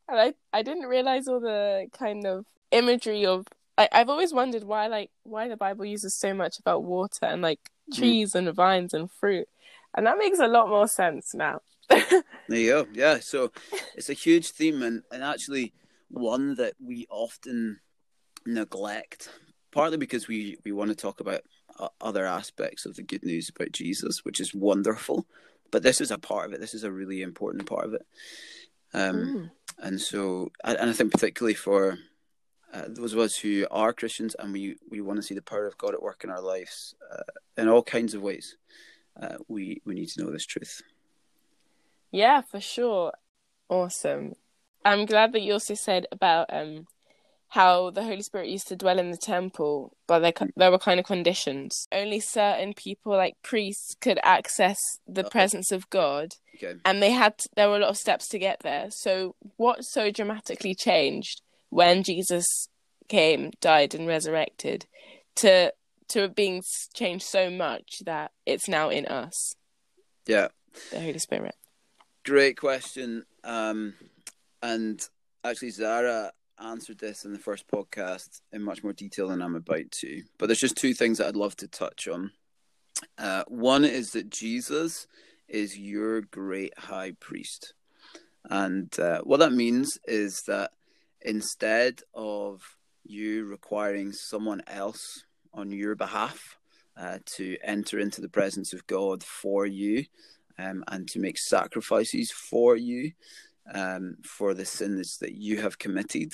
And 0.08 0.20
I, 0.20 0.34
I 0.52 0.62
didn't 0.62 0.86
realize 0.86 1.28
all 1.28 1.40
the 1.40 1.86
kind 1.92 2.26
of 2.26 2.46
imagery 2.70 3.24
of 3.26 3.46
I, 3.76 3.88
I've 3.92 4.08
always 4.08 4.32
wondered 4.32 4.64
why 4.64 4.86
like 4.86 5.10
why 5.24 5.48
the 5.48 5.56
Bible 5.56 5.84
uses 5.84 6.14
so 6.14 6.34
much 6.34 6.58
about 6.58 6.84
water 6.84 7.26
and 7.26 7.42
like 7.42 7.60
mm. 7.90 7.96
trees 7.96 8.32
mm. 8.32 8.46
and 8.46 8.54
vines 8.54 8.94
and 8.94 9.10
fruit. 9.10 9.48
And 9.96 10.06
that 10.06 10.18
makes 10.18 10.38
a 10.38 10.48
lot 10.48 10.68
more 10.68 10.88
sense 10.88 11.34
now. 11.34 11.60
there 11.88 12.24
you 12.48 12.70
go. 12.70 12.86
Yeah. 12.92 13.20
So 13.20 13.52
it's 13.94 14.10
a 14.10 14.14
huge 14.14 14.50
theme 14.50 14.82
and, 14.82 15.02
and 15.12 15.22
actually 15.22 15.72
one 16.08 16.56
that 16.56 16.74
we 16.84 17.06
often 17.10 17.80
neglect, 18.46 19.28
partly 19.70 19.98
because 19.98 20.26
we, 20.26 20.56
we 20.64 20.72
want 20.72 20.90
to 20.90 20.96
talk 20.96 21.20
about 21.20 21.42
other 22.00 22.24
aspects 22.24 22.86
of 22.86 22.96
the 22.96 23.02
good 23.02 23.24
news 23.24 23.48
about 23.48 23.72
Jesus, 23.72 24.24
which 24.24 24.40
is 24.40 24.54
wonderful. 24.54 25.26
But 25.70 25.82
this 25.82 26.00
is 26.00 26.10
a 26.10 26.18
part 26.18 26.46
of 26.46 26.52
it. 26.52 26.60
This 26.60 26.74
is 26.74 26.84
a 26.84 26.92
really 26.92 27.22
important 27.22 27.66
part 27.66 27.86
of 27.86 27.94
it. 27.94 28.06
Um, 28.92 29.16
mm. 29.16 29.50
And 29.78 30.00
so, 30.00 30.50
and 30.62 30.90
I 30.90 30.92
think 30.92 31.12
particularly 31.12 31.54
for 31.54 31.98
uh, 32.72 32.86
those 32.88 33.12
of 33.12 33.18
us 33.18 33.36
who 33.36 33.66
are 33.70 33.92
Christians 33.92 34.34
and 34.38 34.52
we, 34.52 34.76
we 34.90 35.00
want 35.00 35.18
to 35.18 35.22
see 35.22 35.34
the 35.34 35.42
power 35.42 35.66
of 35.66 35.78
God 35.78 35.94
at 35.94 36.02
work 36.02 36.24
in 36.24 36.30
our 36.30 36.40
lives 36.40 36.94
uh, 37.12 37.22
in 37.56 37.68
all 37.68 37.82
kinds 37.82 38.14
of 38.14 38.22
ways, 38.22 38.56
uh, 39.20 39.36
we, 39.48 39.80
we 39.84 39.94
need 39.94 40.08
to 40.08 40.22
know 40.22 40.30
this 40.30 40.46
truth. 40.46 40.82
Yeah, 42.10 42.42
for 42.42 42.60
sure. 42.60 43.12
Awesome. 43.68 44.34
I'm 44.84 45.06
glad 45.06 45.32
that 45.32 45.42
you 45.42 45.54
also 45.54 45.74
said 45.74 46.06
about 46.12 46.52
um, 46.52 46.86
how 47.54 47.90
the 47.90 48.02
Holy 48.02 48.20
Spirit 48.20 48.48
used 48.48 48.66
to 48.66 48.74
dwell 48.74 48.98
in 48.98 49.12
the 49.12 49.16
temple, 49.16 49.96
but 50.08 50.18
there, 50.18 50.32
there 50.56 50.72
were 50.72 50.78
kind 50.78 50.98
of 50.98 51.06
conditions. 51.06 51.86
Only 51.92 52.18
certain 52.18 52.74
people, 52.74 53.12
like 53.12 53.36
priests, 53.44 53.94
could 54.00 54.18
access 54.24 54.76
the 55.06 55.20
okay. 55.20 55.30
presence 55.30 55.70
of 55.70 55.88
God, 55.88 56.32
okay. 56.56 56.74
and 56.84 57.00
they 57.00 57.12
had 57.12 57.38
to, 57.38 57.48
there 57.54 57.68
were 57.68 57.76
a 57.76 57.78
lot 57.78 57.90
of 57.90 57.96
steps 57.96 58.26
to 58.30 58.40
get 58.40 58.58
there. 58.64 58.88
So, 58.90 59.36
what 59.56 59.84
so 59.84 60.10
dramatically 60.10 60.74
changed 60.74 61.42
when 61.70 62.02
Jesus 62.02 62.44
came, 63.08 63.52
died, 63.60 63.94
and 63.94 64.08
resurrected, 64.08 64.86
to 65.36 65.72
to 66.08 66.28
being 66.28 66.60
changed 66.92 67.24
so 67.24 67.50
much 67.50 68.00
that 68.04 68.32
it's 68.44 68.66
now 68.66 68.88
in 68.88 69.06
us? 69.06 69.54
Yeah, 70.26 70.48
the 70.90 71.00
Holy 71.00 71.20
Spirit. 71.20 71.54
Great 72.24 72.56
question, 72.56 73.24
um, 73.44 73.94
and 74.60 75.00
actually, 75.44 75.70
Zara 75.70 76.32
answered 76.60 76.98
this 76.98 77.24
in 77.24 77.32
the 77.32 77.38
first 77.38 77.66
podcast 77.68 78.40
in 78.52 78.62
much 78.62 78.82
more 78.82 78.92
detail 78.92 79.28
than 79.28 79.42
I'm 79.42 79.56
about 79.56 79.90
to, 79.90 80.22
but 80.38 80.46
there's 80.46 80.60
just 80.60 80.76
two 80.76 80.94
things 80.94 81.18
that 81.18 81.28
I'd 81.28 81.36
love 81.36 81.56
to 81.56 81.68
touch 81.68 82.08
on. 82.08 82.30
Uh, 83.18 83.44
one 83.48 83.84
is 83.84 84.12
that 84.12 84.30
Jesus 84.30 85.06
is 85.48 85.78
your 85.78 86.22
great 86.22 86.78
high 86.78 87.12
priest. 87.20 87.74
And 88.50 88.96
uh, 88.98 89.20
what 89.22 89.38
that 89.38 89.52
means 89.52 89.98
is 90.06 90.42
that 90.46 90.70
instead 91.22 92.00
of 92.14 92.62
you 93.04 93.44
requiring 93.44 94.12
someone 94.12 94.62
else 94.66 95.24
on 95.52 95.70
your 95.70 95.94
behalf 95.94 96.58
uh, 96.96 97.18
to 97.36 97.56
enter 97.62 97.98
into 97.98 98.20
the 98.20 98.28
presence 98.28 98.72
of 98.72 98.86
God 98.86 99.22
for 99.22 99.66
you 99.66 100.04
um, 100.58 100.84
and 100.88 101.08
to 101.08 101.18
make 101.18 101.38
sacrifices 101.38 102.30
for 102.30 102.76
you, 102.76 103.12
um, 103.72 104.16
for 104.24 104.54
the 104.54 104.64
sins 104.64 105.18
that 105.18 105.34
you 105.34 105.60
have 105.60 105.78
committed, 105.78 106.32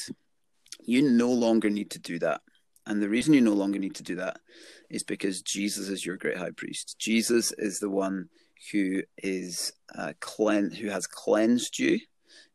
you 0.82 1.02
no 1.02 1.30
longer 1.30 1.70
need 1.70 1.90
to 1.90 1.98
do 1.98 2.18
that. 2.20 2.40
And 2.86 3.02
the 3.02 3.08
reason 3.08 3.34
you 3.34 3.40
no 3.40 3.52
longer 3.52 3.78
need 3.78 3.94
to 3.96 4.02
do 4.02 4.16
that 4.16 4.40
is 4.88 5.02
because 5.02 5.42
Jesus 5.42 5.88
is 5.88 6.04
your 6.04 6.16
great 6.16 6.36
high 6.36 6.50
priest. 6.50 6.96
Jesus 6.98 7.52
is 7.52 7.78
the 7.78 7.90
one 7.90 8.28
who 8.72 9.02
is 9.18 9.72
uh, 9.96 10.12
clean, 10.20 10.70
who 10.70 10.88
has 10.88 11.06
cleansed 11.06 11.78
you. 11.78 12.00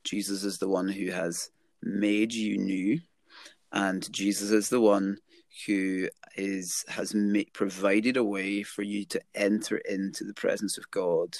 Jesus 0.03 0.43
is 0.43 0.57
the 0.57 0.67
one 0.67 0.87
who 0.87 1.11
has 1.11 1.49
made 1.81 2.33
you 2.33 2.57
new, 2.57 2.99
and 3.71 4.11
Jesus 4.11 4.51
is 4.51 4.69
the 4.69 4.81
one 4.81 5.17
who 5.65 6.09
is 6.35 6.83
has 6.87 7.15
made, 7.15 7.51
provided 7.53 8.17
a 8.17 8.23
way 8.23 8.61
for 8.61 8.81
you 8.81 9.05
to 9.05 9.21
enter 9.33 9.77
into 9.77 10.23
the 10.23 10.33
presence 10.33 10.77
of 10.77 10.89
God 10.91 11.35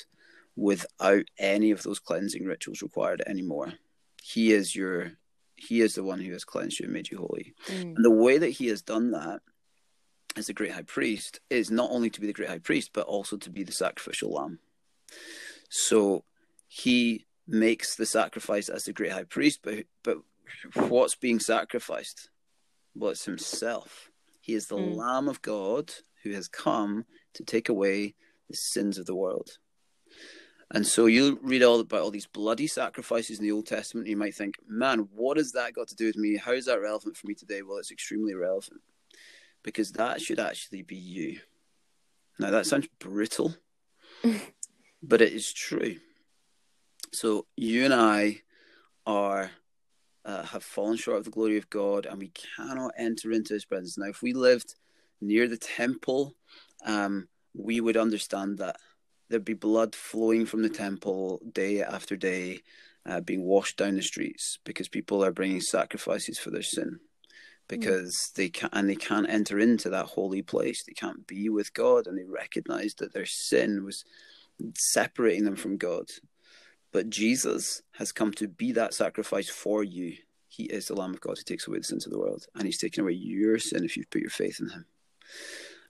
without 0.56 1.26
any 1.38 1.72
of 1.72 1.84
those 1.84 2.00
cleansing 2.00 2.46
rituals 2.46 2.82
required 2.82 3.22
anymore. 3.28 3.74
He 4.24 4.52
is 4.52 4.76
your 4.76 5.14
he 5.56 5.82
is 5.82 5.96
the 5.96 6.04
one 6.04 6.20
who 6.20 6.34
has 6.34 6.44
cleansed 6.44 6.80
you 6.80 6.86
and 6.86 6.94
made 6.94 7.10
you 7.10 7.18
holy. 7.18 7.54
Mm. 7.68 7.96
And 7.96 8.06
the 8.06 8.12
way 8.12 8.38
that 8.38 8.50
he 8.50 8.68
has 8.68 8.82
done 8.82 9.12
that 9.12 9.42
as 10.36 10.48
the 10.48 10.54
great 10.54 10.72
high 10.72 10.82
priest 10.82 11.40
is 11.50 11.72
not 11.72 11.92
only 11.92 12.10
to 12.10 12.20
be 12.20 12.28
the 12.28 12.34
great 12.34 12.50
high 12.50 12.60
priest, 12.60 12.92
but 12.94 13.08
also 13.08 13.38
to 13.38 13.50
be 13.50 13.64
the 13.64 13.72
sacrificial 13.72 14.34
lamb. 14.34 14.60
So 15.70 16.26
he 16.68 17.26
makes 17.48 17.96
the 17.96 18.06
sacrifice 18.06 18.70
as 18.70 18.84
the 18.84 18.94
great 18.94 19.12
high 19.12 19.24
priest, 19.24 19.60
but 19.64 19.86
but 20.04 20.18
what's 20.74 21.16
being 21.16 21.40
sacrificed? 21.40 22.30
Well, 22.96 23.12
it's 23.12 23.26
himself. 23.26 24.10
He 24.42 24.54
is 24.54 24.68
the 24.68 24.78
mm. 24.78 24.96
Lamb 24.96 25.28
of 25.28 25.42
God 25.42 25.92
who 26.24 26.32
has 26.32 26.48
come 26.48 27.06
to 27.34 27.44
take 27.44 27.70
away 27.70 28.16
the 28.50 28.56
sins 28.56 28.98
of 28.98 29.06
the 29.06 29.16
world. 29.16 29.58
And 30.72 30.86
so 30.86 31.06
you 31.06 31.40
read 31.44 31.64
all 31.64 31.80
about 31.80 32.02
all 32.02 32.12
these 32.12 32.26
bloody 32.26 32.68
sacrifices 32.68 33.40
in 33.40 33.46
the 33.46 33.52
Old 33.52 33.68
Testament, 33.68 34.08
you 34.08 34.18
might 34.18 34.34
think, 34.34 34.56
man, 34.68 35.08
what 35.14 35.38
has 35.38 35.52
that 35.52 35.74
got 35.74 35.88
to 35.90 35.96
do 35.96 36.08
with 36.08 36.18
me? 36.18 36.38
How 36.38 36.54
is 36.54 36.66
that 36.66 36.82
relevant 36.82 37.18
for 37.18 37.28
me 37.28 37.36
today? 37.36 37.62
Well, 37.62 37.78
it's 37.78 37.92
extremely 37.92 38.34
relevant 38.34 38.82
because 39.64 39.92
that 39.94 40.22
should 40.22 40.40
actually 40.40 40.82
be 40.82 40.96
you. 40.96 41.40
Now, 42.40 42.52
that 42.52 42.66
sounds 42.66 42.88
brutal, 43.00 43.56
but 45.04 45.22
it 45.22 45.34
is 45.34 45.54
true. 45.54 45.98
So 47.14 47.46
you 47.56 47.86
and 47.86 47.94
I 47.94 48.42
are 49.06 49.52
uh, 50.26 50.44
have 50.44 50.64
fallen 50.64 50.98
short 50.98 51.20
of 51.20 51.26
the 51.26 51.32
glory 51.32 51.58
of 51.58 51.70
God, 51.70 52.06
and 52.06 52.20
we 52.20 52.32
cannot 52.58 52.92
enter 52.98 53.32
into 53.32 53.54
His 53.54 53.66
presence. 53.66 53.98
Now, 53.98 54.08
if 54.08 54.22
we 54.22 54.34
lived 54.34 54.76
near 55.22 55.48
the 55.48 55.58
temple, 55.58 56.36
um, 56.86 57.28
we 57.54 57.80
would 57.80 57.96
understand 57.96 58.58
that 58.58 58.78
there'd 59.30 59.46
be 59.46 59.54
blood 59.54 59.96
flowing 59.96 60.46
from 60.46 60.62
the 60.62 60.70
temple 60.70 61.42
day 61.52 61.82
after 61.82 62.16
day, 62.16 62.62
uh, 63.06 63.22
being 63.22 63.44
washed 63.44 63.78
down 63.78 63.96
the 63.96 64.02
streets 64.02 64.60
because 64.64 64.88
people 64.88 65.24
are 65.24 65.32
bringing 65.32 65.62
sacrifices 65.62 66.40
for 66.40 66.52
their 66.52 66.64
sin. 66.64 67.00
Because 67.68 68.14
mm. 68.16 68.34
they 68.36 68.50
can 68.50 68.70
and 68.74 68.90
they 68.90 68.96
can't 68.96 69.30
enter 69.30 69.60
into 69.60 69.90
that 69.90 70.06
holy 70.06 70.44
place. 70.44 70.84
They 70.84 70.94
can't 70.94 71.26
be 71.26 71.50
with 71.50 71.74
God, 71.74 72.06
and 72.06 72.18
they 72.18 72.24
recognize 72.24 72.94
that 72.96 73.14
their 73.14 73.26
sin 73.26 73.84
was 73.84 74.04
separating 74.76 75.46
them 75.46 75.56
from 75.56 75.78
God. 75.78 76.06
But 76.92 77.10
Jesus 77.10 77.82
has 77.94 78.12
come 78.12 78.32
to 78.34 78.48
be 78.48 78.72
that 78.74 78.94
sacrifice 78.94 79.50
for 79.50 79.84
you. 79.84 80.16
He 80.48 80.64
is 80.66 80.86
the 80.86 80.96
Lamb 80.96 81.14
of 81.14 81.22
God 81.22 81.38
who 81.38 81.44
takes 81.44 81.68
away 81.68 81.80
the 81.80 81.84
sins 81.84 82.06
of 82.06 82.12
the 82.12 82.20
world, 82.20 82.46
and 82.56 82.66
He's 82.66 82.78
taken 82.78 83.04
away 83.04 83.14
your 83.14 83.58
sin 83.60 83.84
if 83.84 83.98
you've 83.98 84.10
put 84.10 84.22
your 84.22 84.30
faith 84.30 84.60
in 84.60 84.70
Him. 84.70 84.86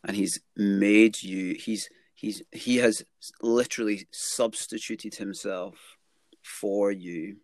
And 0.04 0.16
He's 0.16 0.40
made 0.56 1.22
you. 1.22 1.56
He's 1.56 1.90
he's 2.16 2.42
he 2.52 2.78
has 2.78 3.04
literally 3.42 4.08
substituted 4.12 5.16
himself 5.16 5.98
for 6.42 6.92
you 6.92 7.38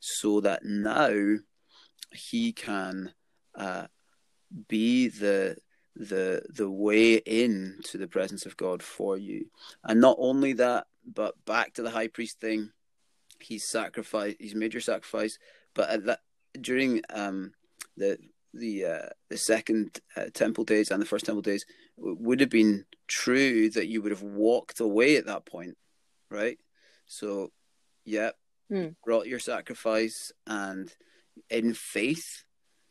so 0.00 0.40
that 0.40 0.64
now 0.64 1.36
he 2.12 2.52
can 2.52 3.12
uh, 3.54 3.86
be 4.68 5.08
the 5.08 5.56
the 5.94 6.42
the 6.48 6.70
way 6.70 7.14
in 7.14 7.78
to 7.84 7.98
the 7.98 8.08
presence 8.08 8.46
of 8.46 8.56
God 8.56 8.82
for 8.82 9.18
you. 9.18 9.46
And 9.84 10.00
not 10.00 10.16
only 10.18 10.54
that, 10.54 10.86
but 11.04 11.34
back 11.44 11.74
to 11.74 11.82
the 11.82 11.90
high 11.90 12.08
priest 12.08 12.40
thing, 12.40 12.70
he's 13.40 13.68
sacrificed 13.68 14.36
he's 14.40 14.54
made 14.54 14.72
your 14.72 14.80
sacrifice, 14.80 15.38
but 15.74 15.90
at 15.90 16.04
that 16.06 16.20
during 16.60 17.02
um 17.10 17.52
the 17.96 18.18
the 18.54 18.84
uh, 18.84 19.08
the 19.30 19.36
second 19.36 20.00
uh, 20.16 20.26
temple 20.32 20.64
days 20.64 20.90
and 20.90 21.00
the 21.00 21.06
first 21.06 21.24
temple 21.24 21.42
days 21.42 21.64
would 21.96 22.40
have 22.40 22.50
been 22.50 22.84
true 23.08 23.70
that 23.70 23.88
you 23.88 24.02
would 24.02 24.12
have 24.12 24.22
walked 24.22 24.80
away 24.80 25.16
at 25.16 25.26
that 25.26 25.46
point, 25.46 25.76
right? 26.30 26.58
So, 27.06 27.50
yeah, 28.04 28.30
mm. 28.70 28.94
brought 29.04 29.26
your 29.26 29.38
sacrifice, 29.38 30.32
and 30.46 30.92
in 31.50 31.74
faith, 31.74 32.44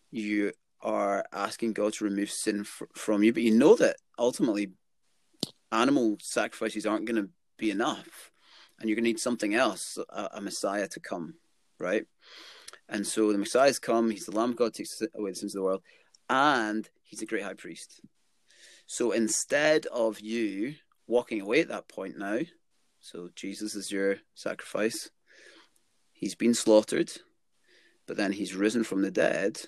you 0.09 0.53
are 0.81 1.25
asking 1.31 1.73
God 1.73 1.93
to 1.93 2.05
remove 2.05 2.31
sin 2.31 2.63
fr- 2.63 2.85
from 2.95 3.23
you. 3.23 3.33
But 3.33 3.43
you 3.43 3.51
know 3.51 3.75
that 3.75 3.97
ultimately, 4.17 4.71
animal 5.71 6.17
sacrifices 6.21 6.85
aren't 6.85 7.05
going 7.05 7.23
to 7.23 7.29
be 7.57 7.71
enough, 7.71 8.31
and 8.79 8.89
you're 8.89 8.95
going 8.95 9.03
to 9.03 9.09
need 9.09 9.19
something 9.19 9.53
else, 9.53 9.97
a, 10.09 10.29
a 10.33 10.41
Messiah 10.41 10.87
to 10.87 10.99
come, 10.99 11.35
right? 11.79 12.05
And 12.91 13.07
so 13.07 13.31
the 13.31 13.38
Messiah's 13.39 13.79
come. 13.79 14.12
He's 14.12 14.25
the 14.25 14.36
Lamb 14.36 14.51
of 14.51 14.57
God 14.57 14.74
takes 14.74 15.01
away 15.15 15.31
the 15.31 15.36
sins 15.36 15.55
of 15.55 15.60
the 15.60 15.63
world, 15.63 15.81
and 16.29 16.88
he's 17.01 17.21
a 17.21 17.25
great 17.25 17.43
high 17.43 17.55
priest. 17.55 18.01
So 18.86 19.12
instead 19.13 19.86
of 19.88 20.19
you 20.19 20.75
walking 21.07 21.39
away 21.41 21.62
at 21.62 21.69
that 21.69 21.88
point 21.88 22.17
now, 22.19 22.39
so 23.00 23.29
Jesus 23.33 23.75
is 23.75 23.91
your 23.91 24.17
sacrifice, 24.36 25.10
he's 26.12 26.36
been 26.36 26.53
slaughtered, 26.53 27.12
but 28.05 28.17
then 28.17 28.33
he's 28.33 28.53
risen 28.55 28.83
from 28.83 29.01
the 29.01 29.12
dead, 29.12 29.62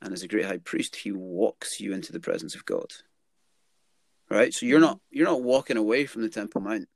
and 0.00 0.14
as 0.14 0.22
a 0.22 0.28
great 0.28 0.46
high 0.46 0.56
priest, 0.58 0.96
he 0.96 1.12
walks 1.12 1.80
you 1.80 1.92
into 1.92 2.12
the 2.12 2.20
presence 2.20 2.54
of 2.54 2.64
God. 2.64 2.90
right? 4.30 4.54
So 4.54 4.64
you're 4.64 4.80
not 4.80 5.00
you're 5.10 5.26
not 5.26 5.42
walking 5.42 5.76
away 5.76 6.06
from 6.06 6.22
the 6.22 6.28
Temple 6.30 6.62
Mount. 6.62 6.88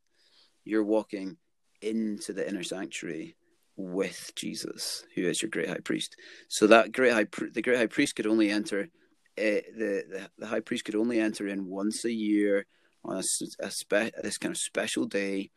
You're 0.65 0.85
walking 0.85 1.37
into 1.83 2.33
the 2.33 2.49
inner 2.49 2.63
sanctuary 2.63 3.37
with 3.77 4.33
Jesus, 4.37 5.05
who 5.15 5.23
is 5.23 5.43
your 5.43 5.51
great 5.51 5.69
high 5.69 5.79
priest. 5.79 6.17
So 6.49 6.67
that 6.69 6.93
great 6.93 7.13
high 7.13 7.27
the 7.53 7.63
great 7.63 7.79
high 7.79 7.87
priest 7.87 8.17
could 8.17 8.27
only 8.27 8.51
enter 8.51 8.89
uh, 9.37 9.63
the, 9.77 10.05
the 10.09 10.31
the 10.39 10.47
high 10.47 10.61
priest 10.61 10.85
could 10.85 10.95
only 10.95 11.19
enter 11.19 11.49
in 11.49 11.67
once 11.67 12.05
a 12.05 12.13
year 12.13 12.67
on 13.05 13.17
a, 13.17 13.23
a 13.61 13.71
spe- 13.71 14.15
this 14.23 14.39
kind 14.39 14.53
of 14.53 14.59
special 14.59 15.07
day, 15.07 15.51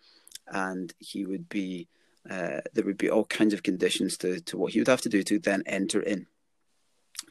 and 0.47 0.93
he 0.99 1.25
would 1.25 1.47
be 1.47 1.87
uh, 2.29 2.61
there 2.73 2.85
would 2.85 2.97
be 2.97 3.09
all 3.09 3.25
kinds 3.25 3.53
of 3.53 3.63
conditions 3.63 4.17
to 4.17 4.41
to 4.41 4.57
what 4.57 4.73
he 4.73 4.79
would 4.79 4.87
have 4.87 5.01
to 5.01 5.09
do 5.09 5.23
to 5.23 5.39
then 5.39 5.63
enter 5.65 6.01
in. 6.01 6.27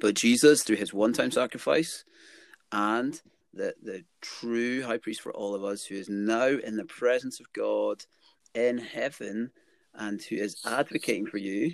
But 0.00 0.14
Jesus, 0.14 0.62
through 0.62 0.76
his 0.76 0.94
one 0.94 1.12
time 1.12 1.30
sacrifice 1.30 2.04
and 2.70 3.20
the, 3.54 3.74
the 3.82 4.04
true 4.20 4.82
high 4.82 4.98
priest 4.98 5.22
for 5.22 5.32
all 5.32 5.54
of 5.54 5.64
us, 5.64 5.84
who 5.84 5.94
is 5.94 6.08
now 6.08 6.48
in 6.48 6.76
the 6.76 6.84
presence 6.84 7.40
of 7.40 7.52
God 7.52 8.04
in 8.54 8.78
heaven 8.78 9.50
and 9.96 10.22
who 10.22 10.36
is 10.36 10.62
advocating 10.66 11.26
for 11.26 11.38
you, 11.38 11.72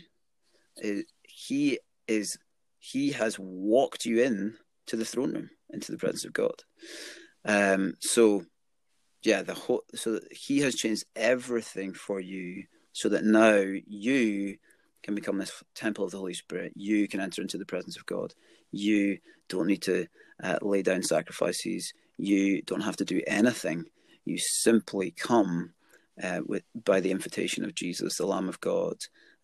is, 0.78 1.04
he 1.22 1.78
is 2.08 2.38
he 2.78 3.12
has 3.12 3.38
walked 3.38 4.04
you 4.04 4.22
in 4.22 4.54
to 4.86 4.96
the 4.96 5.04
throne 5.04 5.32
room, 5.32 5.50
into 5.70 5.92
the 5.92 5.98
presence 5.98 6.24
of 6.24 6.32
God. 6.32 6.64
Um, 7.44 7.94
so 8.00 8.44
yeah, 9.22 9.42
the 9.42 9.54
whole 9.54 9.84
so 9.94 10.20
he 10.30 10.60
has 10.60 10.74
changed 10.74 11.04
everything 11.14 11.92
for 11.94 12.20
you 12.20 12.64
so 12.92 13.08
that 13.08 13.24
now 13.24 13.62
you 13.86 14.56
can 15.02 15.14
become 15.14 15.38
this 15.38 15.62
temple 15.74 16.04
of 16.04 16.10
the 16.10 16.18
Holy 16.18 16.34
Spirit. 16.34 16.72
You 16.76 17.08
can 17.08 17.20
enter 17.20 17.42
into 17.42 17.58
the 17.58 17.66
presence 17.66 17.96
of 17.96 18.06
God. 18.06 18.34
You 18.70 19.18
don't 19.48 19.66
need 19.66 19.82
to 19.82 20.06
uh, 20.42 20.58
lay 20.62 20.82
down 20.82 21.02
sacrifices. 21.02 21.92
You 22.18 22.62
don't 22.62 22.82
have 22.82 22.96
to 22.96 23.04
do 23.04 23.20
anything. 23.26 23.84
You 24.24 24.38
simply 24.38 25.10
come 25.10 25.72
uh, 26.22 26.40
with 26.44 26.62
by 26.74 27.00
the 27.00 27.10
invitation 27.10 27.64
of 27.64 27.74
Jesus, 27.74 28.16
the 28.16 28.26
Lamb 28.26 28.48
of 28.48 28.60
God, 28.60 28.96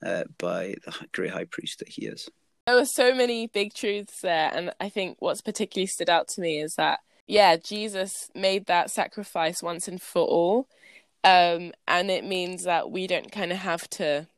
uh, 0.05 0.25
by 0.39 0.75
the 0.85 0.95
great 1.13 1.31
High 1.31 1.45
Priest 1.45 1.79
that 1.81 1.89
He 1.89 2.07
is. 2.07 2.29
There 2.67 2.77
were 2.77 2.85
so 2.85 3.15
many 3.15 3.47
big 3.47 3.73
truths 3.75 4.21
there, 4.23 4.51
and 4.53 4.73
I 4.81 4.89
think 4.89 5.17
what's 5.21 5.41
particularly 5.41 5.87
stood 5.87 6.11
out 6.11 6.29
to 6.29 6.41
me 6.41 6.61
is 6.61 6.75
that 6.77 7.01
yeah, 7.27 7.57
Jesus 7.57 8.31
made 8.35 8.67
that 8.67 8.91
sacrifice 8.91 9.63
once 9.63 9.87
and 9.87 10.01
for 10.01 10.23
all, 10.23 10.69
um, 11.25 11.73
and 11.87 12.11
it 12.11 12.25
means 12.25 12.65
that 12.65 12.91
we 12.91 13.07
don't 13.07 13.31
kind 13.31 13.53
of 13.53 13.59
have 13.59 13.89
to 13.91 14.29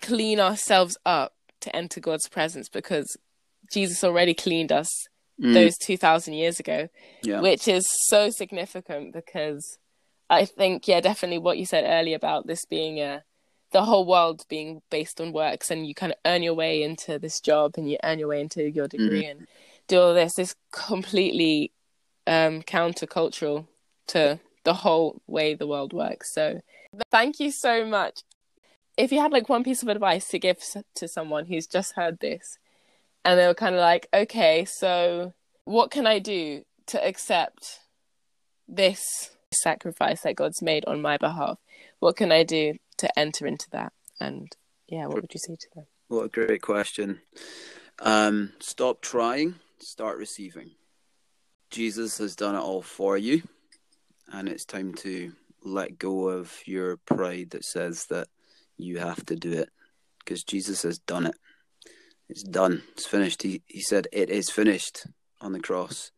clean 0.00 0.40
ourselves 0.40 0.96
up 1.06 1.34
to 1.60 1.74
enter 1.74 2.00
God's 2.00 2.28
presence 2.28 2.68
because 2.68 3.16
Jesus 3.72 4.04
already 4.04 4.34
cleaned 4.34 4.70
us 4.70 4.88
mm. 5.40 5.54
those 5.54 5.76
2000 5.78 6.34
years 6.34 6.60
ago 6.60 6.88
yeah. 7.22 7.40
which 7.40 7.66
is 7.66 7.84
so 8.06 8.30
significant 8.30 9.12
because 9.12 9.78
i 10.30 10.44
think 10.44 10.86
yeah 10.88 11.00
definitely 11.00 11.38
what 11.38 11.58
you 11.58 11.66
said 11.66 11.84
earlier 11.86 12.16
about 12.16 12.46
this 12.46 12.64
being 12.64 13.00
a 13.00 13.22
the 13.72 13.82
whole 13.82 14.06
world 14.06 14.44
being 14.48 14.80
based 14.90 15.20
on 15.20 15.32
works 15.32 15.70
and 15.70 15.86
you 15.86 15.94
kind 15.94 16.12
of 16.12 16.18
earn 16.24 16.42
your 16.42 16.54
way 16.54 16.82
into 16.82 17.18
this 17.18 17.40
job 17.40 17.74
and 17.76 17.90
you 17.90 17.96
earn 18.04 18.18
your 18.18 18.28
way 18.28 18.40
into 18.40 18.70
your 18.70 18.86
degree 18.86 19.24
mm. 19.24 19.30
and 19.32 19.46
do 19.88 19.98
all 20.00 20.14
this 20.14 20.38
is 20.38 20.54
completely 20.70 21.72
um 22.26 22.62
countercultural 22.62 23.66
to 24.06 24.38
the 24.64 24.74
whole 24.74 25.20
way 25.26 25.54
the 25.54 25.66
world 25.66 25.92
works 25.92 26.32
so 26.32 26.60
thank 27.10 27.40
you 27.40 27.50
so 27.50 27.84
much 27.84 28.20
if 28.96 29.10
you 29.10 29.20
had 29.20 29.32
like 29.32 29.48
one 29.48 29.64
piece 29.64 29.82
of 29.82 29.88
advice 29.88 30.28
to 30.28 30.38
give 30.38 30.58
to 30.94 31.08
someone 31.08 31.46
who's 31.46 31.66
just 31.66 31.94
heard 31.96 32.18
this 32.20 32.58
and 33.24 33.38
they 33.38 33.46
were 33.46 33.54
kind 33.54 33.74
of 33.74 33.80
like, 33.80 34.06
okay, 34.12 34.64
so 34.64 35.32
what 35.64 35.90
can 35.90 36.06
I 36.06 36.18
do 36.18 36.62
to 36.88 37.04
accept 37.04 37.80
this 38.68 39.30
sacrifice 39.54 40.22
that 40.22 40.36
God's 40.36 40.62
made 40.62 40.84
on 40.86 41.02
my 41.02 41.16
behalf? 41.16 41.58
What 42.00 42.16
can 42.16 42.32
I 42.32 42.42
do 42.42 42.74
to 42.98 43.18
enter 43.18 43.46
into 43.46 43.68
that? 43.70 43.92
And 44.20 44.48
yeah, 44.88 45.06
what 45.06 45.22
would 45.22 45.34
you 45.34 45.40
say 45.40 45.56
to 45.58 45.68
them? 45.74 45.86
What 46.08 46.26
a 46.26 46.28
great 46.28 46.62
question. 46.62 47.20
Um, 47.98 48.52
stop 48.60 49.00
trying, 49.00 49.56
start 49.78 50.18
receiving. 50.18 50.72
Jesus 51.70 52.18
has 52.18 52.36
done 52.36 52.54
it 52.54 52.60
all 52.60 52.82
for 52.82 53.16
you, 53.16 53.42
and 54.32 54.48
it's 54.48 54.64
time 54.64 54.94
to 54.94 55.32
let 55.64 55.98
go 55.98 56.28
of 56.28 56.52
your 56.66 56.98
pride 56.98 57.50
that 57.50 57.64
says 57.64 58.06
that 58.10 58.28
you 58.76 58.98
have 58.98 59.24
to 59.26 59.36
do 59.36 59.52
it 59.52 59.70
because 60.18 60.44
Jesus 60.44 60.82
has 60.82 60.98
done 60.98 61.26
it. 61.26 61.34
It's 62.28 62.42
done. 62.42 62.82
It's 62.92 63.06
finished. 63.06 63.42
He 63.42 63.62
he 63.66 63.80
said 63.80 64.08
it 64.12 64.30
is 64.30 64.50
finished 64.50 65.06
on 65.40 65.52
the 65.52 65.60
cross, 65.60 66.10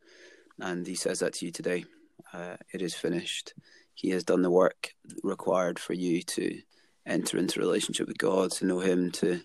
and 0.59 0.85
he 0.85 0.95
says 0.95 1.19
that 1.19 1.33
to 1.35 1.45
you 1.45 1.51
today. 1.51 1.85
Uh, 2.33 2.57
it 2.73 2.81
is 2.81 2.93
finished. 2.93 3.53
He 3.93 4.09
has 4.09 4.23
done 4.23 4.41
the 4.41 4.51
work 4.51 4.93
required 5.23 5.79
for 5.79 5.93
you 5.93 6.21
to 6.21 6.61
enter 7.05 7.37
into 7.37 7.59
relationship 7.59 8.07
with 8.07 8.17
God, 8.17 8.51
to 8.51 8.65
know 8.65 8.79
Him, 8.79 9.11
to 9.13 9.41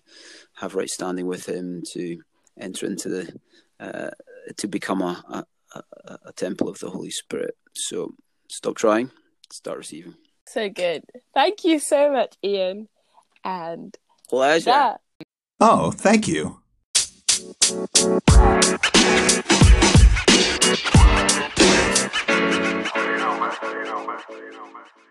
have 0.55 0.75
right 0.75 0.89
standing 0.89 1.27
with 1.27 1.47
Him, 1.47 1.81
to 1.93 2.19
enter 2.59 2.85
into 2.85 3.09
the 3.09 3.33
uh, 3.79 4.11
to 4.57 4.67
become 4.67 5.01
a, 5.01 5.45
a, 5.73 5.83
a 6.25 6.31
temple 6.33 6.69
of 6.69 6.79
the 6.79 6.89
Holy 6.89 7.09
Spirit. 7.09 7.55
So 7.73 8.13
stop 8.49 8.75
trying, 8.75 9.11
start 9.51 9.77
receiving. 9.77 10.15
So 10.47 10.69
good. 10.69 11.03
Thank 11.33 11.63
you 11.63 11.79
so 11.79 12.11
much, 12.11 12.35
Iain. 12.43 12.87
And 13.43 13.97
pleasure. 14.29 14.65
That 14.65 15.01
Oh, 15.59 15.91
thank 15.91 16.27
you. 16.27 16.59
You 21.33 21.41
know, 21.41 23.37
man. 23.39 23.49
You 24.95 25.02